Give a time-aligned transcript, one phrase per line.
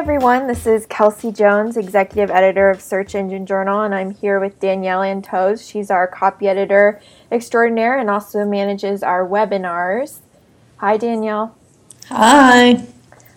[0.00, 0.46] Everyone.
[0.46, 5.00] This is Kelsey Jones, Executive Editor of Search Engine Journal, and I'm here with Danielle
[5.00, 5.70] Antosz.
[5.70, 6.98] She's our copy editor
[7.30, 10.20] extraordinaire and also manages our webinars.
[10.78, 11.54] Hi, Danielle.
[12.06, 12.86] Hi.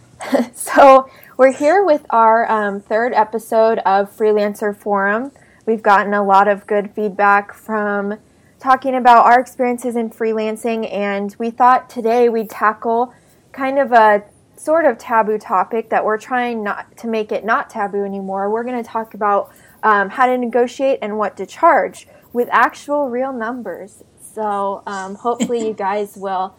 [0.53, 5.33] so, we're here with our um, third episode of Freelancer Forum.
[5.65, 8.19] We've gotten a lot of good feedback from
[8.59, 13.13] talking about our experiences in freelancing, and we thought today we'd tackle
[13.51, 14.23] kind of a
[14.55, 18.49] sort of taboo topic that we're trying not to make it not taboo anymore.
[18.49, 23.09] We're going to talk about um, how to negotiate and what to charge with actual
[23.09, 24.03] real numbers.
[24.19, 26.55] So um, hopefully you guys will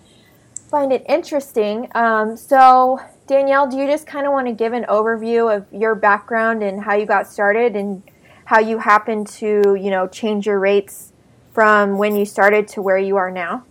[0.71, 1.89] find it interesting.
[1.95, 5.95] Um, so Danielle, do you just kind of want to give an overview of your
[5.95, 8.03] background and how you got started and
[8.45, 11.13] how you happened to, you know, change your rates
[11.53, 13.65] from when you started to where you are now?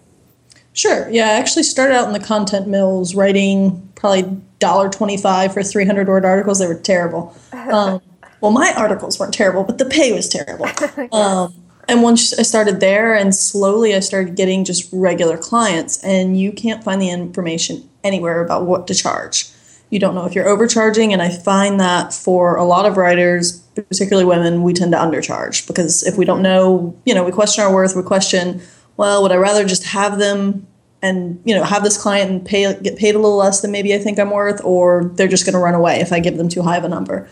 [0.74, 1.10] Sure.
[1.10, 4.24] Yeah, I actually started out in the content mills writing probably
[4.60, 6.60] $1.25 for 300 word articles.
[6.60, 7.36] They were terrible.
[7.54, 8.02] Um,
[8.42, 10.68] well, my articles weren't terrible, but the pay was terrible.
[11.14, 11.56] Um,
[11.88, 16.52] and once I started there, and slowly I started getting just regular clients, and you
[16.52, 19.50] can't find the information anywhere about what to charge.
[19.90, 23.60] You don't know if you're overcharging, and I find that for a lot of writers,
[23.76, 27.64] particularly women, we tend to undercharge because if we don't know, you know, we question
[27.64, 28.62] our worth, we question
[28.98, 30.68] well, would I rather just have them
[31.02, 33.94] and you know have this client and pay get paid a little less than maybe
[33.94, 36.50] I think I'm worth, or they're just going to run away if I give them
[36.50, 37.28] too high of a number.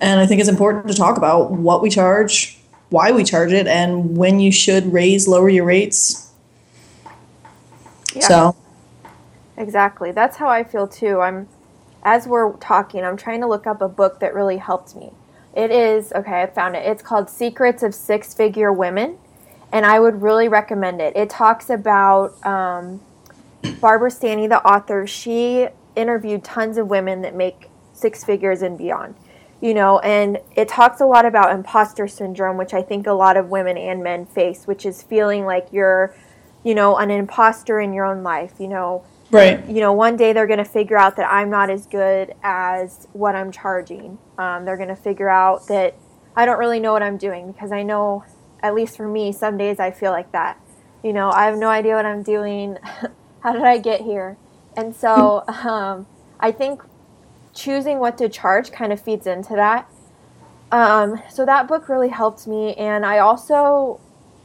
[0.00, 3.66] And I think it's important to talk about what we charge, why we charge it,
[3.66, 6.32] and when you should raise, lower your rates.
[8.14, 8.26] Yeah.
[8.26, 8.56] So,
[9.58, 10.10] exactly.
[10.10, 11.20] That's how I feel too.
[11.20, 11.46] I'm
[12.02, 15.12] as we're talking, I'm trying to look up a book that really helped me.
[15.54, 16.42] It is okay.
[16.42, 16.86] I found it.
[16.86, 19.18] It's called Secrets of Six Figure Women
[19.72, 21.16] and I would really recommend it.
[21.16, 23.00] It talks about um,
[23.80, 25.06] Barbara Stanny, the author.
[25.06, 29.14] She interviewed tons of women that make six figures and beyond,
[29.60, 33.36] you know, and it talks a lot about imposter syndrome, which I think a lot
[33.36, 36.14] of women and men face, which is feeling like you're,
[36.64, 39.04] you know, an imposter in your own life, you know.
[39.30, 39.64] Right.
[39.68, 43.06] You know, one day they're going to figure out that I'm not as good as
[43.12, 44.18] what I'm charging.
[44.36, 45.94] Um, they're going to figure out that
[46.34, 48.24] I don't really know what I'm doing because I know
[48.62, 50.60] at least for me, some days I feel like that.
[51.02, 52.78] You know, I have no idea what I'm doing.
[53.40, 54.36] How did I get here?
[54.76, 56.06] And so um,
[56.38, 56.82] I think
[57.54, 59.90] choosing what to charge kind of feeds into that.
[60.72, 62.74] Um, so that book really helped me.
[62.74, 64.00] And I also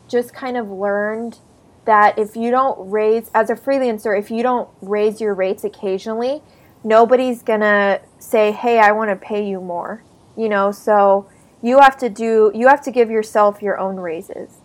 [0.08, 1.40] just kind of learned
[1.86, 6.42] that if you don't raise, as a freelancer, if you don't raise your rates occasionally,
[6.84, 10.04] nobody's going to say, hey, I want to pay you more.
[10.36, 11.30] You know, so
[11.66, 14.58] you have to do you have to give yourself your own raises.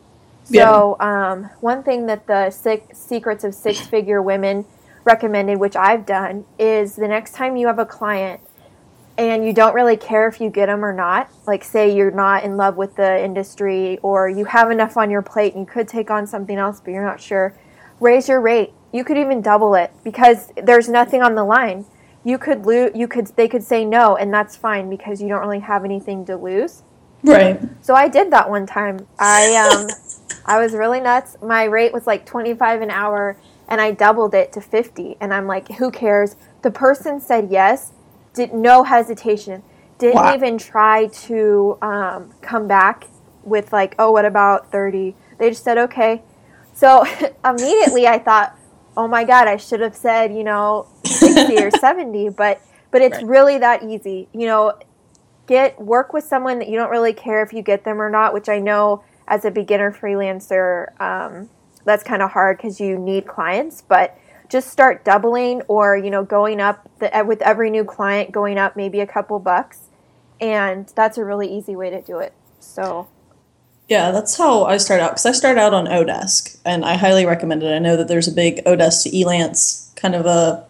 [0.45, 1.31] So yeah.
[1.33, 4.67] um, one thing that the six secrets of six figure women
[5.05, 8.43] recommended, which I've done, is the next time you have a client
[9.17, 12.45] and you don't really care if you get them or not, like say you're not
[12.45, 15.89] in love with the industry or you have enough on your plate and you could
[15.89, 17.55] take on something else but you're not sure,
[17.99, 18.75] raise your rate.
[18.93, 21.87] You could even double it because there's nothing on the line.
[22.25, 25.41] You could lose you could they could say no and that's fine because you don't
[25.41, 26.83] really have anything to lose.
[27.23, 27.61] Right.
[27.83, 29.07] So I did that one time.
[29.19, 29.89] I um
[30.47, 31.37] I was really nuts.
[31.43, 33.37] My rate was like 25 an hour
[33.69, 36.37] and I doubled it to 50 and I'm like who cares?
[36.63, 37.93] The person said yes,
[38.35, 39.63] did no hesitation.
[39.99, 40.35] Didn't wow.
[40.35, 43.07] even try to um, come back
[43.45, 46.23] with like, "Oh, what about 30?" They just said, "Okay."
[46.73, 47.05] So
[47.45, 48.57] immediately I thought,
[48.97, 53.17] "Oh my god, I should have said, you know, 60 or 70." But but it's
[53.17, 53.27] right.
[53.27, 54.29] really that easy.
[54.33, 54.73] You know,
[55.51, 58.33] get work with someone that you don't really care if you get them or not,
[58.33, 61.51] which I know as a beginner freelancer, um,
[61.85, 63.83] that's kind of hard because you need clients.
[63.83, 64.17] But
[64.49, 68.77] just start doubling or you know going up the, with every new client, going up
[68.77, 69.89] maybe a couple bucks,
[70.41, 72.33] and that's a really easy way to do it.
[72.61, 73.09] So.
[73.89, 77.27] Yeah, that's how I start out because I start out on Odesk, and I highly
[77.27, 77.75] recommend it.
[77.75, 80.65] I know that there's a big Odesk to Elance kind of a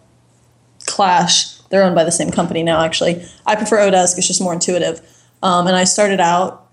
[0.87, 3.25] clash they're owned by the same company now, actually.
[3.45, 5.01] I prefer Odesk, it's just more intuitive.
[5.41, 6.67] Um, and I started out,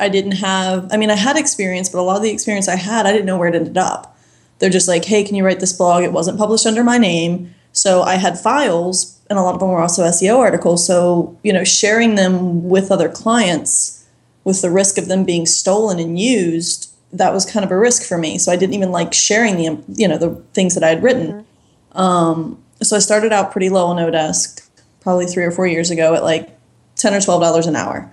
[0.00, 2.76] I didn't have, I mean, I had experience, but a lot of the experience I
[2.76, 4.18] had, I didn't know where it ended up.
[4.58, 6.02] They're just like, hey, can you write this blog?
[6.02, 7.54] It wasn't published under my name.
[7.72, 10.86] So I had files, and a lot of them were also SEO articles.
[10.86, 14.04] So, you know, sharing them with other clients
[14.44, 18.06] with the risk of them being stolen and used, that was kind of a risk
[18.06, 18.38] for me.
[18.38, 21.46] So I didn't even like sharing the you know the things that I had written.
[21.92, 24.68] Um, so I started out pretty low on Odesk,
[25.00, 26.56] probably three or four years ago at like
[26.96, 28.12] ten or twelve dollars an hour,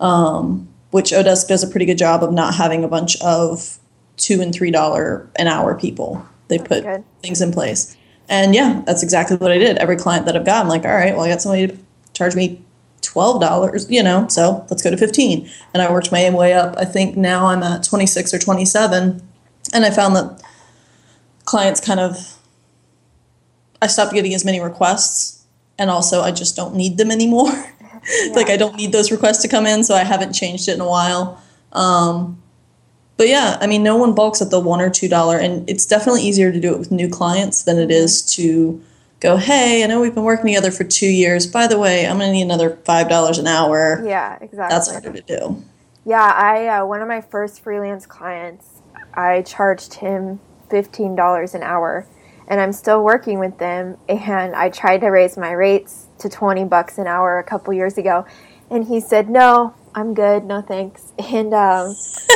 [0.00, 3.78] um, which Odesk does a pretty good job of not having a bunch of
[4.16, 6.26] two and three dollar an hour people.
[6.48, 7.04] They put good.
[7.22, 7.96] things in place,
[8.28, 9.78] and yeah, that's exactly what I did.
[9.78, 11.78] Every client that I've got, I'm like, all right, well, I got somebody to
[12.12, 12.62] charge me
[13.00, 15.48] twelve dollars, you know, so let's go to fifteen.
[15.72, 16.74] And I worked my way up.
[16.76, 19.26] I think now I'm at twenty six or twenty seven,
[19.72, 20.42] and I found that
[21.44, 22.38] clients kind of
[23.82, 25.44] I stopped getting as many requests,
[25.78, 27.50] and also I just don't need them anymore.
[28.34, 30.80] like I don't need those requests to come in, so I haven't changed it in
[30.80, 31.40] a while.
[31.72, 32.42] Um,
[33.16, 35.86] but yeah, I mean, no one balks at the one or two dollar, and it's
[35.86, 38.82] definitely easier to do it with new clients than it is to
[39.20, 41.46] go, hey, I know we've been working together for two years.
[41.46, 44.02] By the way, I'm going to need another five dollars an hour.
[44.04, 44.74] Yeah, exactly.
[44.74, 45.64] That's harder to do.
[46.04, 48.82] Yeah, I uh, one of my first freelance clients,
[49.14, 52.06] I charged him fifteen dollars an hour,
[52.48, 53.96] and I'm still working with them.
[54.08, 57.98] And I tried to raise my rates to twenty bucks an hour a couple years
[57.98, 58.26] ago,
[58.70, 61.94] and he said, "No, I'm good, no thanks." And um,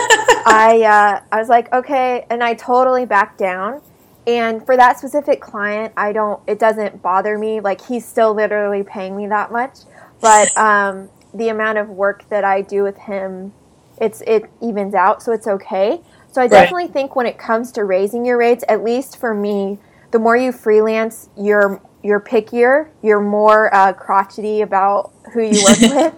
[0.47, 3.83] I uh, I was like, "Okay," and I totally backed down.
[4.27, 6.41] And for that specific client, I don't.
[6.47, 7.61] It doesn't bother me.
[7.61, 9.79] Like he's still literally paying me that much,
[10.21, 13.53] but um, the amount of work that I do with him,
[14.01, 16.01] it's it evens out, so it's okay.
[16.31, 19.79] So I definitely think when it comes to raising your rates, at least for me,
[20.11, 25.79] the more you freelance, you're you're pickier, you're more uh, crotchety about who you work
[25.81, 26.15] with.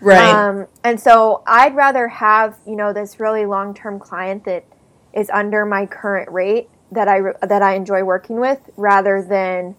[0.00, 0.32] Right.
[0.32, 4.64] Um, and so I'd rather have you know this really long term client that
[5.12, 9.76] is under my current rate that I that I enjoy working with, rather than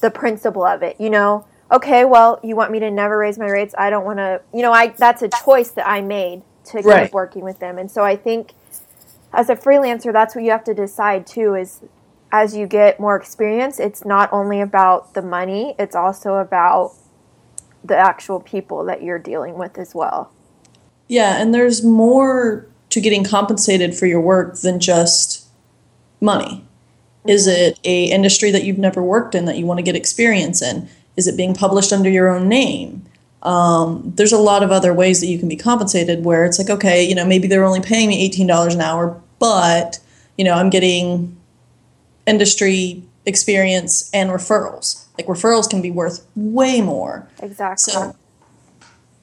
[0.00, 0.96] the principle of it.
[1.00, 3.74] You know, okay, well, you want me to never raise my rates.
[3.76, 4.40] I don't want to.
[4.52, 7.04] You know, I that's a choice that I made to Right.
[7.04, 8.54] keep working with them, and so I think
[9.32, 11.54] as a freelancer, that's what you have to decide too.
[11.54, 11.80] Is
[12.34, 16.92] as you get more experience, it's not only about the money; it's also about
[17.84, 20.32] the actual people that you're dealing with as well.
[21.06, 25.46] Yeah, and there's more to getting compensated for your work than just
[26.20, 26.66] money.
[27.24, 30.60] Is it a industry that you've never worked in that you want to get experience
[30.60, 30.88] in?
[31.16, 33.04] Is it being published under your own name?
[33.44, 36.70] Um, there's a lot of other ways that you can be compensated where it's like,
[36.70, 40.00] okay, you know, maybe they're only paying me $18 an hour, but,
[40.36, 41.36] you know, I'm getting
[42.26, 45.06] industry experience and referrals.
[45.16, 47.28] Like referrals can be worth way more.
[47.40, 47.92] Exactly.
[47.92, 48.16] So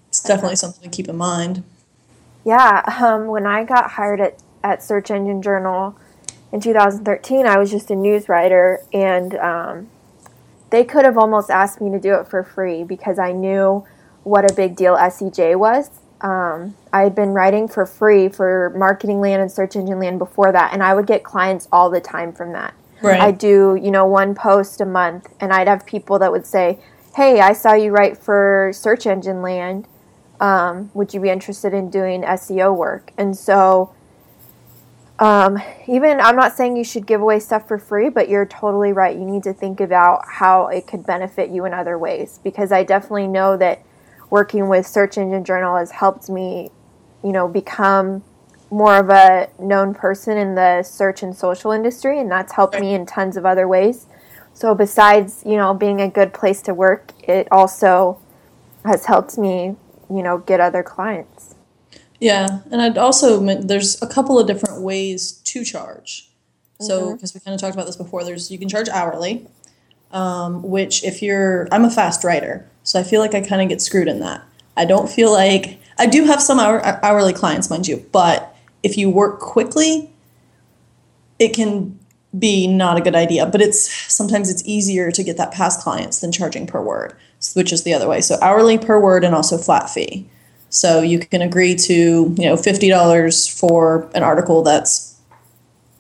[0.08, 1.64] it's definitely something to keep in mind.
[2.44, 5.96] Yeah, um, when I got hired at, at Search Engine Journal
[6.52, 9.90] in 2013, I was just a news writer, and um,
[10.72, 13.86] they could have almost asked me to do it for free because I knew
[14.24, 15.90] what a big deal SEJ was.
[16.22, 20.52] Um, I had been writing for free for Marketing Land and Search Engine Land before
[20.52, 22.74] that, and I would get clients all the time from that.
[23.02, 23.20] Right.
[23.20, 26.80] I do, you know, one post a month, and I'd have people that would say,
[27.16, 29.88] "Hey, I saw you write for Search Engine Land.
[30.40, 33.92] Um, would you be interested in doing SEO work?" And so,
[35.20, 38.92] um, even I'm not saying you should give away stuff for free, but you're totally
[38.94, 39.16] right.
[39.16, 42.84] You need to think about how it could benefit you in other ways because I
[42.84, 43.84] definitely know that
[44.32, 46.72] working with Search Engine Journal has helped me,
[47.24, 48.24] you know, become
[48.72, 52.94] more of a known person in the search and social industry, and that's helped me
[52.94, 54.08] in tons of other ways.
[54.54, 58.20] So besides, you know, being a good place to work, it also
[58.86, 59.76] has helped me,
[60.10, 61.56] you know, get other clients.
[62.20, 66.30] Yeah, and I'd also there's a couple of different ways to charge.
[66.80, 69.48] So because we kind of talked about this before, there's you can charge hourly,
[70.12, 73.70] um, which if you're I'm a fast writer, so I feel like I kind of
[73.70, 74.44] get screwed in that.
[74.78, 78.51] I don't feel like I do have some hour, hourly clients, mind you, but
[78.84, 80.12] if you work quickly,
[81.40, 82.00] it can
[82.38, 83.46] be not a good idea.
[83.46, 87.16] But it's sometimes it's easier to get that past clients than charging per word,
[87.54, 88.22] which is the other way.
[88.22, 90.28] So hourly per word and also flat fee.
[90.70, 91.94] So you can agree to
[92.38, 95.20] you know fifty dollars for an article that's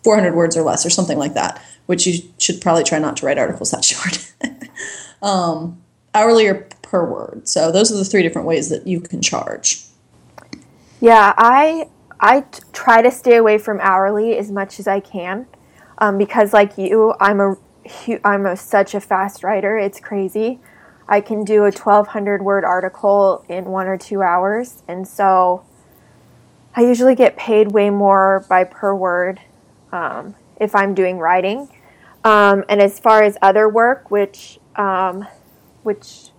[0.03, 1.61] four hundred words or less, or something like that.
[1.87, 4.33] Which you should probably try not to write articles that short.
[5.21, 5.81] um,
[6.13, 7.47] hourly or per word.
[7.47, 9.83] So those are the three different ways that you can charge.
[11.01, 11.89] Yeah, I
[12.21, 15.47] I t- try to stay away from hourly as much as I can,
[15.97, 17.55] um, because like you, I'm a
[18.23, 19.77] I'm a, such a fast writer.
[19.77, 20.59] It's crazy.
[21.07, 25.65] I can do a 1,200 word article in one or two hours, and so
[26.75, 29.41] I usually get paid way more by per word
[29.91, 31.67] um, if I'm doing writing.
[32.23, 35.27] Um, and as far as other work, which um,
[35.83, 36.29] which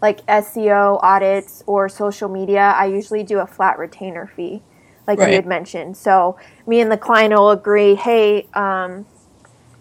[0.00, 4.62] like SEO audits or social media, I usually do a flat retainer fee,
[5.06, 5.30] like Right.
[5.30, 5.96] you had mentioned.
[5.96, 9.06] So me and the client will agree, hey, um,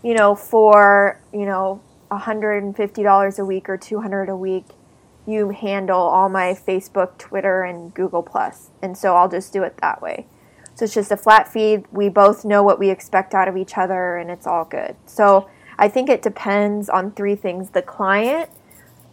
[0.03, 4.65] you know, for you know, $150 a week or 200 a week,
[5.25, 9.77] you handle all my Facebook, Twitter, and Google Plus, and so I'll just do it
[9.81, 10.25] that way.
[10.75, 11.83] So it's just a flat fee.
[11.91, 14.95] We both know what we expect out of each other, and it's all good.
[15.05, 15.47] So
[15.77, 18.49] I think it depends on three things: the client,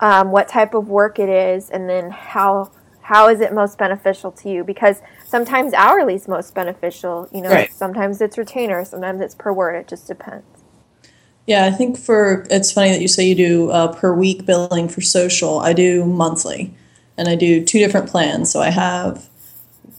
[0.00, 2.70] um, what type of work it is, and then how
[3.08, 4.62] how is it most beneficial to you?
[4.62, 7.26] Because sometimes hourly is most beneficial.
[7.32, 7.72] You know, Right.
[7.72, 9.76] sometimes it's retainer, sometimes it's per word.
[9.76, 10.44] It just depends.
[11.46, 14.90] Yeah, I think for it's funny that you say you do uh, per week billing
[14.90, 15.60] for social.
[15.60, 16.74] I do monthly,
[17.16, 18.52] and I do two different plans.
[18.52, 19.30] So I have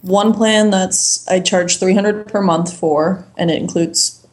[0.03, 4.27] one plan that's I charge three hundred per month for, and it includes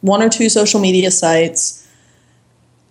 [0.00, 1.85] one or two social media sites.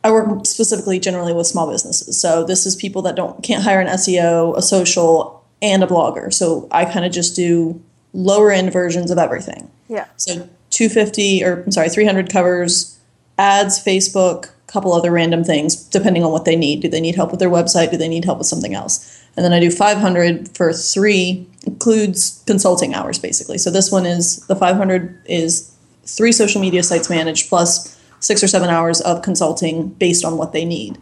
[0.05, 3.79] I work specifically generally with small businesses, so this is people that don't can't hire
[3.79, 6.31] an SEO, a social, and a blogger.
[6.31, 7.81] So I kind of just do
[8.13, 9.67] lower end versions of everything.
[9.89, 10.05] Yeah.
[10.17, 12.99] So 250 or I'm sorry, 300 covers
[13.39, 16.83] ads, Facebook, a couple other random things depending on what they need.
[16.83, 17.89] Do they need help with their website?
[17.89, 19.23] Do they need help with something else?
[19.35, 23.57] And then I do 500 for three includes consulting hours basically.
[23.57, 27.94] So this one is the 500 is three social media sites managed plus
[28.25, 30.97] six or seven hours of consulting based on what they need.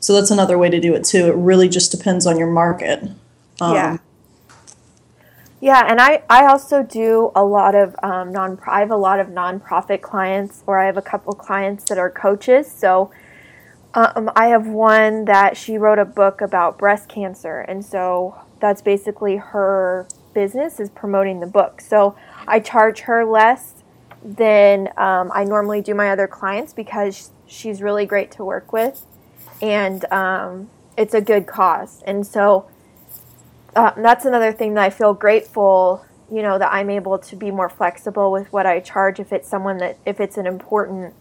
[0.00, 1.26] So that's another way to do it too.
[1.26, 3.02] It really just depends on your market.
[3.60, 3.98] Um, yeah.
[5.60, 8.58] Yeah, and I, I also do a lot of um, non.
[8.66, 12.10] I have a lot of nonprofit clients, or I have a couple clients that are
[12.10, 12.70] coaches.
[12.70, 13.10] So,
[13.94, 18.82] um, I have one that she wrote a book about breast cancer, and so that's
[18.82, 21.80] basically her business is promoting the book.
[21.80, 22.14] So
[22.46, 23.82] I charge her less
[24.26, 28.96] than um, I normally do my other clients because she's really great to work with,
[29.62, 32.02] and um, it's a good cause.
[32.06, 32.70] And so
[33.76, 37.50] uh, that's another thing that I feel grateful, you know, that I'm able to be
[37.52, 41.14] more flexible with what I charge if it's someone that if it's an important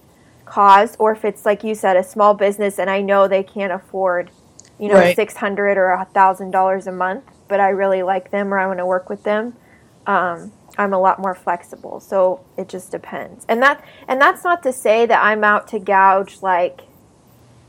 [0.45, 3.73] cause or if it's like you said a small business and I know they can't
[3.73, 4.31] afford,
[4.79, 5.15] you know, Right.
[5.15, 8.67] six hundred or a thousand dollars a month, but I really like them or I
[8.67, 9.55] want to work with them.
[10.07, 13.45] Um, I'm a lot more flexible, so it just depends.
[13.47, 16.81] And that and that's not to say that I'm out to gouge like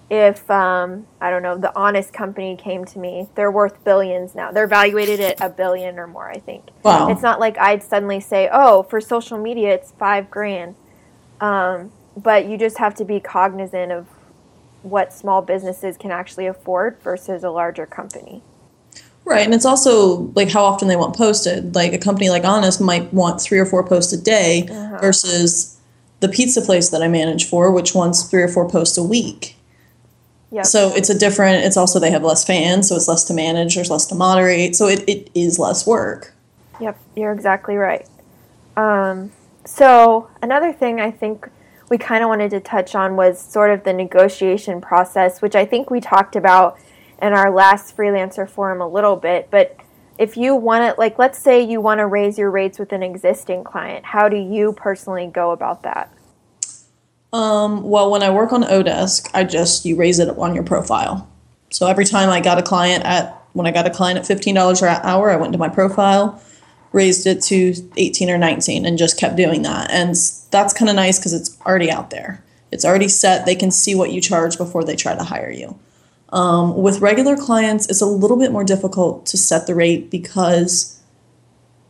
[0.09, 4.53] if um, I don't know the honest company came to me, they're worth billions now.
[4.53, 6.31] They're valuated at a billion or more.
[6.31, 6.65] I think.
[6.83, 7.09] Wow.
[7.11, 10.77] It's not like I'd suddenly say, "Oh, for social media, it's five grand."
[11.41, 14.07] Um, but you just have to be cognizant of
[14.83, 18.43] what small businesses can actually afford versus a larger company.
[19.27, 21.75] Right, and it's also like how often they want posted.
[21.75, 24.67] Like a company like Honest might want three or four posts a day
[25.01, 25.77] versus
[26.21, 29.57] the pizza place that I manage for, which wants three or four posts a week.
[30.53, 30.63] Yeah.
[30.63, 31.65] So it's a different.
[31.65, 33.75] It's also they have less fans, so it's less to manage.
[33.75, 36.33] There's less to moderate, so it, it is less work.
[36.81, 38.07] Yep, you're exactly right.
[38.77, 39.33] Um,
[39.65, 41.49] so another thing I think
[41.89, 45.65] we kind of wanted to touch on was sort of the negotiation process, which I
[45.65, 46.79] think we talked about
[47.21, 49.49] in our last freelancer forum a little bit.
[49.51, 49.77] But
[50.19, 53.03] if you want to, like, let's say you want to raise your rates with an
[53.03, 56.13] existing client, how do you personally go about that?
[57.33, 61.29] Um, well, when I work on Odesk, I just you raise it on your profile.
[61.71, 64.55] So every time I got a client at when I got a client at fifteen
[64.55, 66.41] dollars an hour, I went to my profile,
[66.93, 69.91] raised it to eighteen or nineteen, and just kept doing that.
[69.91, 70.15] And
[70.51, 72.43] that's kind of nice because it's already out there.
[72.71, 73.45] It's already set.
[73.45, 75.79] They can see what you charge before they try to hire you.
[76.31, 81.01] Um, with regular clients, it's a little bit more difficult to set the rate because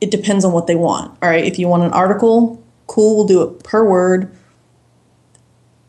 [0.00, 1.16] it depends on what they want.
[1.22, 4.30] All right, if you want an article, cool, we'll do it per word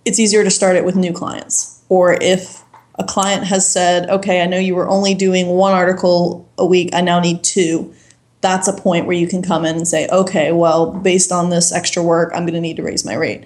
[0.08, 1.82] it's easier to start it with new clients.
[1.90, 2.64] Or if
[2.98, 6.92] a client has said, okay, I know you were only doing one article a week,
[6.94, 7.94] I now need two.
[8.40, 11.74] That's a point where you can come in and say, okay, well, based on this
[11.74, 13.46] extra work, I'm going to need to raise my rate.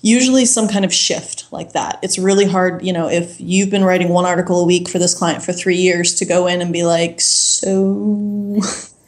[0.00, 1.98] Usually, some kind of shift like that.
[2.02, 5.12] It's really hard, you know, if you've been writing one article a week for this
[5.12, 8.60] client for three years to go in and be like, so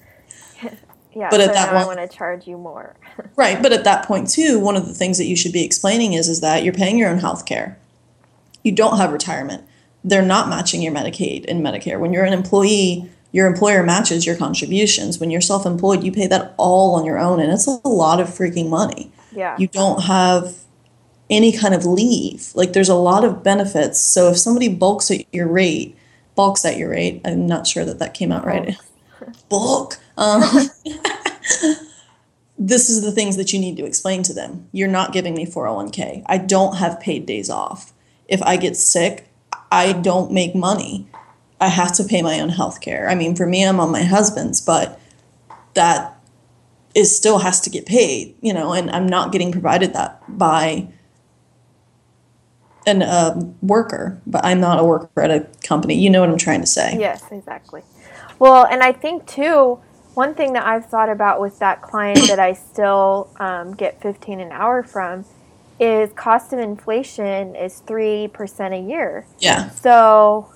[1.15, 2.97] Yeah, But at that point, I want to charge you more.
[3.37, 6.15] Right, but at that point too, one of the things that you should be explaining
[6.15, 7.79] is is that you're paying your own health care.
[8.63, 9.65] You don't have retirement.
[10.03, 11.99] They're not matching your Medicaid and Medicare.
[11.99, 15.19] When you're an employee, your employer matches your contributions.
[15.19, 18.29] When you're self-employed, you pay that all on your own and it's a lot of
[18.29, 19.13] freaking money.
[19.33, 19.57] Yeah.
[19.59, 20.57] You don't have
[21.31, 22.51] any kind of leave.
[22.55, 24.01] Like there's a lot of benefits.
[24.01, 25.97] So if somebody bulks at your rate,
[26.35, 28.77] bulks at your rate, I'm not sure that that came out right.
[29.49, 29.99] Bulk.
[30.19, 30.43] Um,
[32.59, 34.69] this is the things that you need to explain to them.
[34.71, 36.25] You're not giving me 401k.
[36.27, 37.95] I don't have paid days off.
[38.29, 39.31] If I get sick,
[39.73, 41.09] I don't make money.
[41.59, 43.09] I have to pay my own health care.
[43.09, 45.01] I mean, for me, I'm on my husband's, but
[45.73, 46.21] that
[46.95, 50.93] is still has to get paid, you know, and I'm not getting provided that by
[52.87, 55.95] an uh, worker, but I'm not a worker at a company.
[55.95, 56.97] You know what I'm trying to say?
[56.99, 57.83] Yes, exactly.
[58.39, 59.79] Well, and I think too,
[60.15, 64.41] one thing that I've thought about with that client that I still um, get 15
[64.41, 65.25] an hour from
[65.79, 69.27] is cost of inflation is 3% a year.
[69.39, 69.71] Yeah.
[69.71, 70.53] So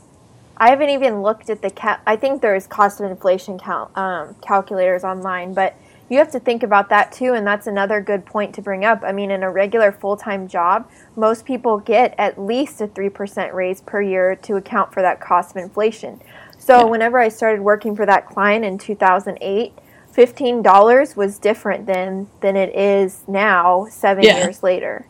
[0.57, 4.37] I haven't even looked at the cal- I think there's cost of inflation cal- um,
[4.43, 5.75] calculators online, but
[6.15, 9.03] you have to think about that too, and that's another good point to bring up.
[9.05, 13.53] I mean, in a regular full time job, most people get at least a 3%
[13.53, 16.23] raise per year to account for that cost of inflation.
[16.57, 16.85] So, yeah.
[16.85, 19.73] whenever I started working for that client in 2008,
[20.15, 24.39] $15 was different than, than it is now, seven yeah.
[24.45, 25.07] years later.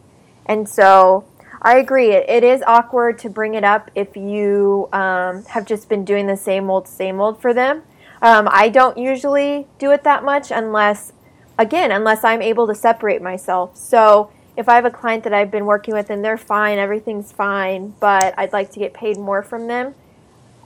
[0.47, 1.25] And so,
[1.61, 2.13] I agree.
[2.13, 6.27] It, it is awkward to bring it up if you um, have just been doing
[6.27, 7.83] the same old, same old for them.
[8.25, 11.13] Um, I don't usually do it that much unless,
[11.59, 13.77] again, unless I'm able to separate myself.
[13.77, 17.33] So if I have a client that I've been working with and they're fine, everything's
[17.33, 19.95] fine, but I'd like to get paid more from them,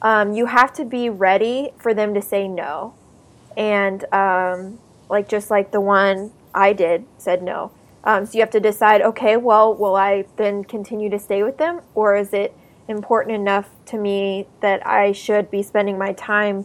[0.03, 2.95] um, you have to be ready for them to say no.
[3.57, 7.73] And um, like just like the one I did said no.
[8.05, 11.59] Um, so you have to decide, okay, well, will I then continue to stay with
[11.59, 12.55] them, or is it
[12.87, 16.65] important enough to me that I should be spending my time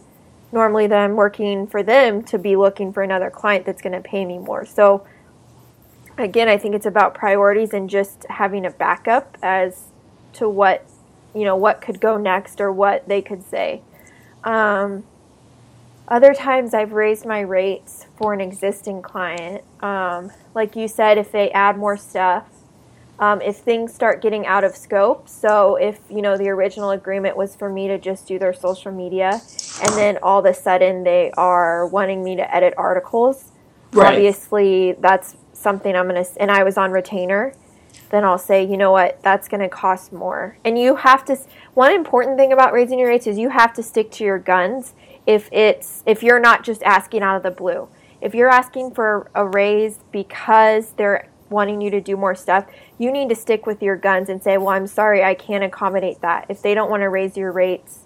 [0.54, 4.00] normally that I'm working for them to be looking for another client that's going to
[4.00, 4.64] pay me more.
[4.64, 5.04] So
[6.16, 9.88] again, I think it's about priorities and just having a backup as
[10.34, 10.88] to what
[11.34, 13.82] you know what could go next or what they could say.
[14.44, 15.04] Um,
[16.06, 19.64] other times I've raised my rates for an existing client.
[19.80, 22.46] Um, like you said, if they add more stuff,
[23.18, 25.28] um, if things start getting out of scope.
[25.28, 28.92] So if you know the original agreement was for me to just do their social
[28.92, 29.40] media,
[29.82, 33.52] and then all of a sudden they are wanting me to edit articles,
[33.92, 34.14] right.
[34.14, 36.24] obviously that's something I'm gonna.
[36.38, 37.54] And I was on retainer.
[38.10, 40.56] Then I'll say, you know what, that's going to cost more.
[40.64, 41.36] And you have to.
[41.72, 44.94] One important thing about raising your rates is you have to stick to your guns.
[45.26, 47.88] If it's if you're not just asking out of the blue.
[48.20, 52.66] If you're asking for a raise because they're wanting you to do more stuff,
[52.98, 56.20] you need to stick with your guns and say, well, I'm sorry, I can't accommodate
[56.20, 56.46] that.
[56.48, 58.00] If they don't want to raise your rates,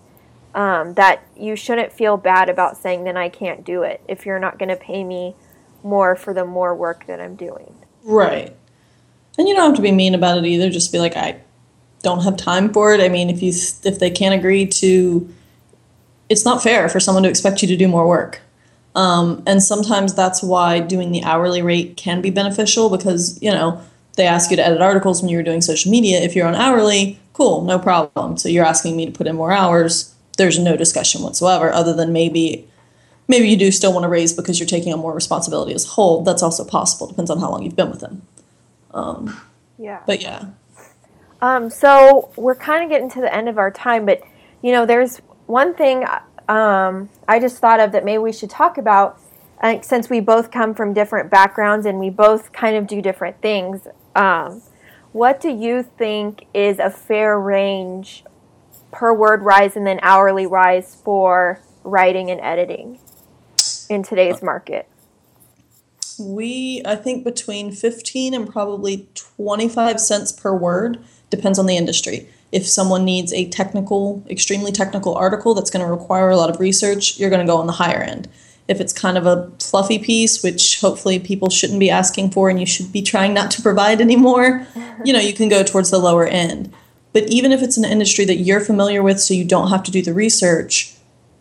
[0.55, 4.39] um, that you shouldn't feel bad about saying, then I can't do it if you're
[4.39, 5.35] not going to pay me
[5.83, 7.75] more for the more work that I'm doing.
[8.05, 8.55] Right.
[9.39, 10.69] And you don't have to be mean about it either.
[10.69, 11.41] Just be like, I
[12.03, 13.01] don't have time for it.
[13.01, 13.53] I mean, if you
[13.85, 15.33] if they can't agree to,
[16.29, 18.41] it's not fair for someone to expect you to do more work.
[18.99, 23.81] Um, and sometimes that's why doing the hourly rate can be beneficial because you know
[24.17, 26.21] they ask you to edit articles when you're doing social media.
[26.21, 28.37] If you're on hourly, cool, no problem.
[28.37, 30.13] So you're asking me to put in more hours.
[30.37, 32.69] There's no discussion whatsoever, other than maybe
[33.29, 35.91] maybe you do still want to raise because you're taking on more responsibility as a
[35.91, 36.25] whole.
[36.25, 37.07] That's also possible.
[37.07, 38.23] Depends on how long you've been with them.
[38.93, 39.41] Um,
[39.79, 40.03] yeah.
[40.09, 40.47] But yeah.
[41.41, 44.23] Um, so we're kind of getting to the end of our time, but
[44.61, 46.05] you know, there's one thing
[46.49, 49.21] um, I just thought of that maybe we should talk about.
[49.61, 53.41] Uh, since we both come from different backgrounds and we both kind of do different
[53.43, 54.63] things, um,
[55.13, 58.25] what do you think is a fair range
[58.93, 62.99] per word rise and then hourly rise for writing and editing
[63.91, 64.89] in today's market?
[66.21, 70.99] We, I think, between 15 and probably 25 cents per word,
[71.31, 72.29] depends on the industry.
[72.51, 76.61] If someone needs a technical, extremely technical article that's going to require a lot of
[76.61, 78.29] research, you're going to go on the higher end
[78.69, 82.61] if it's kind of a fluffy piece, which hopefully people shouldn't be asking for and
[82.61, 84.67] you should be trying not to provide anymore,
[85.05, 86.73] you know, you can go towards the lower end.
[87.15, 89.91] But even if it's an industry that you're familiar with, so you don't have to
[89.91, 90.95] do the research,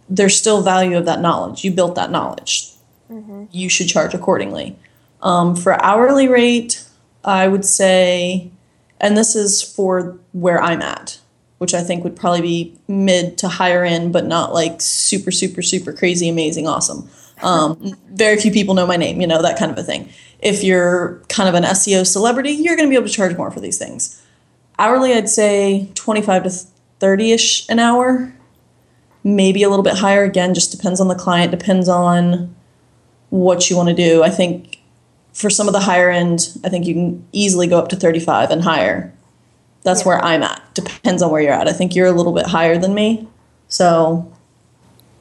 [0.10, 1.65] there's still value of that knowledge.
[1.65, 2.72] You built that knowledge.
[3.12, 3.46] Mm-hmm.
[3.52, 4.78] You should charge accordingly.
[5.22, 6.88] Um, for hourly rate,
[7.26, 8.52] I would say,
[8.99, 11.19] and this is for where I'm at,
[11.60, 15.62] which I think would probably be mid to higher end, but not like super, super,
[15.62, 17.10] super crazy, amazing, awesome.
[17.43, 20.10] Um, very few people know my name, you know, that kind of a thing.
[20.39, 23.51] If you're kind of an SEO celebrity, you're going to be able to charge more
[23.51, 24.23] for these things.
[24.79, 26.49] Hourly, I'd say 25 to
[26.99, 28.33] 30 ish an hour,
[29.23, 30.23] maybe a little bit higher.
[30.23, 32.55] Again, just depends on the client, depends on
[33.29, 34.23] what you want to do.
[34.23, 34.76] I think
[35.38, 38.50] for some of the higher end, I think you can easily go up to 35
[38.50, 39.13] and higher
[39.88, 40.08] that's yeah.
[40.08, 40.62] where I'm at.
[40.73, 41.67] Depends on where you're at.
[41.67, 43.28] I think you're a little bit higher than me.
[43.69, 44.32] So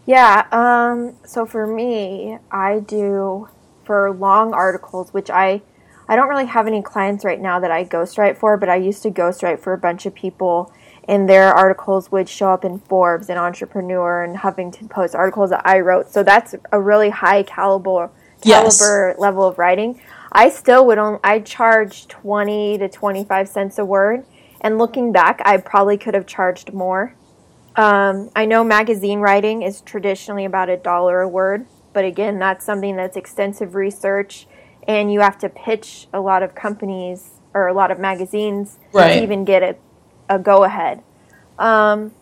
[0.07, 3.49] yeah, um so for me, I do
[3.85, 5.63] for long articles, which I
[6.09, 9.03] I don't really have any clients right now that I ghostwrite for, but I used
[9.05, 10.73] to ghostwrite for a bunch of people
[11.09, 15.63] and their articles would show up in Forbes and Entrepreneur and Huffington Post articles that
[15.65, 16.13] I wrote.
[16.13, 18.11] So that's a really high caliber
[18.47, 18.79] Yes.
[18.79, 20.01] caliber level of writing.
[20.33, 24.25] I still would only I charge 20 to 25 cents a word
[24.61, 27.15] and looking back I probably could have charged more.
[27.77, 32.65] Um, I know magazine writing is traditionally about a dollar a word, but again, that's
[32.65, 34.47] something that's extensive research,
[34.89, 39.15] and you have to pitch a lot of companies or a lot of magazines Right.
[39.17, 39.77] to even get a,
[40.29, 41.03] a go ahead.
[41.59, 42.13] Um,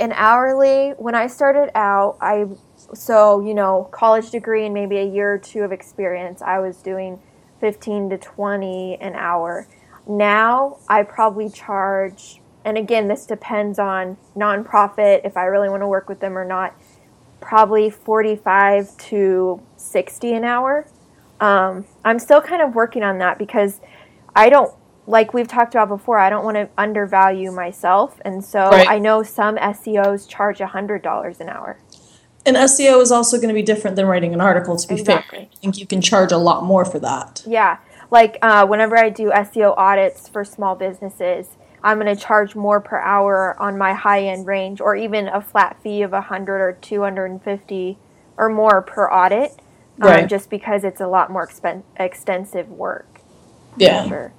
[0.00, 2.46] and hourly, when I started out, I
[2.94, 6.78] so you know college degree and maybe a year or two of experience, I was
[6.78, 7.20] doing
[7.60, 9.66] fifteen to twenty an hour.
[10.06, 15.86] Now I probably charge, and again, this depends on nonprofit if I really want to
[15.86, 16.74] work with them or not.
[17.40, 20.86] Probably forty-five to sixty an hour.
[21.40, 23.80] Um, I'm still kind of working on that because
[24.34, 24.72] I don't
[25.08, 26.18] like we've talked about before.
[26.18, 28.88] I don't want to undervalue myself, and so Right.
[28.88, 31.78] I know some SEOs charge hundred dollars an hour.
[32.44, 35.38] And SEO is also going to be different than writing an article, to be Exactly.
[35.38, 35.48] fair.
[35.52, 37.42] I think you can charge a lot more for that.
[37.46, 37.78] Yeah,
[38.10, 42.80] like uh, whenever I do SEO audits for small businesses, I'm going to charge more
[42.80, 46.72] per hour on my high end range, or even a flat fee of 100 or
[46.80, 47.98] 250
[48.36, 49.60] or more per audit,
[50.00, 50.28] um, Right.
[50.28, 53.20] just because it's a lot more expen- extensive work.
[53.76, 54.06] Yeah.
[54.08, 54.32] Sure.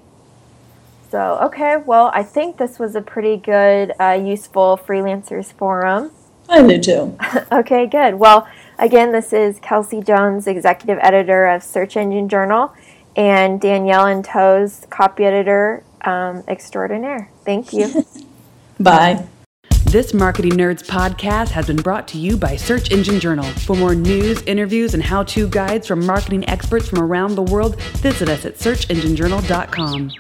[1.09, 6.11] So, okay, well, I think this was a pretty good, uh, useful freelancers forum.
[6.49, 7.17] I do too.
[7.51, 8.15] Okay, good.
[8.15, 8.47] Well,
[8.79, 12.73] again, this is Kelsey Jones, executive editor of Search Engine Journal,
[13.15, 17.29] and Danielle Antosz, copy editor um, extraordinaire.
[17.45, 18.05] Thank you.
[18.79, 19.27] Bye.
[19.85, 23.45] This Marketing Nerds podcast has been brought to you by Search Engine Journal.
[23.45, 27.79] For more news, interviews, and how to guides from marketing experts from around the world,
[27.97, 30.11] visit us at searchenginejournal.com.